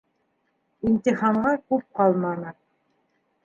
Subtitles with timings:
[0.93, 2.59] Имтиханға күп ҡалманы.